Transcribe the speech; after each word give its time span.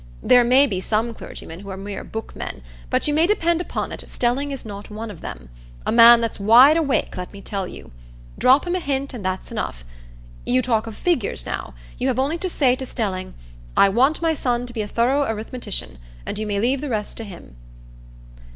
There 0.23 0.43
may 0.43 0.65
be 0.65 0.81
some 0.81 1.13
clergymen 1.13 1.59
who 1.59 1.69
are 1.69 1.77
mere 1.77 2.03
bookmen; 2.03 2.63
but 2.89 3.07
you 3.07 3.13
may 3.13 3.27
depend 3.27 3.61
upon 3.61 3.91
it, 3.91 4.03
Stelling 4.07 4.49
is 4.49 4.65
not 4.65 4.89
one 4.89 5.11
of 5.11 5.21
them,—a 5.21 5.91
man 5.91 6.21
that's 6.21 6.39
wide 6.39 6.75
awake, 6.75 7.15
let 7.17 7.31
me 7.31 7.39
tell 7.39 7.67
you. 7.67 7.91
Drop 8.39 8.65
him 8.65 8.73
a 8.75 8.79
hint, 8.79 9.13
and 9.13 9.23
that's 9.23 9.51
enough. 9.51 9.85
You 10.43 10.63
talk 10.63 10.87
of 10.87 10.97
figures, 10.97 11.45
now; 11.45 11.75
you 11.99 12.07
have 12.07 12.17
only 12.17 12.39
to 12.39 12.49
say 12.49 12.75
to 12.77 12.85
Stelling, 12.87 13.35
'I 13.77 13.89
want 13.89 14.23
my 14.23 14.33
son 14.33 14.65
to 14.65 14.73
be 14.73 14.81
a 14.81 14.87
thorough 14.87 15.21
arithmetician,' 15.21 15.99
and 16.25 16.39
you 16.39 16.47
may 16.47 16.59
leave 16.59 16.81
the 16.81 16.89
rest 16.89 17.15
to 17.17 17.23
him." 17.23 17.55